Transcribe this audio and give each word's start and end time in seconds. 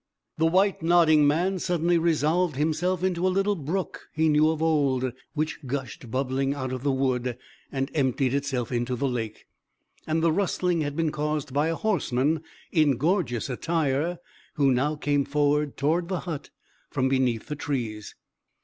The 0.39 0.47
white 0.47 0.81
nodding 0.81 1.27
man 1.27 1.59
suddenly 1.59 1.99
resolved 1.99 2.55
himself 2.55 3.03
into 3.03 3.27
a 3.27 3.29
little 3.29 3.53
brook 3.55 4.09
he 4.13 4.29
knew 4.29 4.49
of 4.49 4.59
old, 4.59 5.13
which 5.35 5.59
gushed 5.67 6.09
bubbling 6.09 6.55
out 6.55 6.73
of 6.73 6.81
the 6.81 6.91
wood, 6.91 7.37
and 7.71 7.91
emptied 7.93 8.33
itself 8.33 8.71
into 8.71 8.95
the 8.95 9.07
lake. 9.07 9.45
And 10.07 10.23
the 10.23 10.31
rustling 10.31 10.81
had 10.81 10.95
been 10.95 11.11
caused 11.11 11.53
by 11.53 11.67
a 11.67 11.75
horseman 11.75 12.41
in 12.71 12.97
gorgeous 12.97 13.47
attire, 13.47 14.17
who 14.55 14.71
now 14.71 14.95
came 14.95 15.23
forward 15.23 15.77
toward 15.77 16.07
the 16.07 16.21
hut 16.21 16.49
from 16.89 17.07
beneath 17.07 17.45
the 17.45 17.55
trees. 17.55 18.15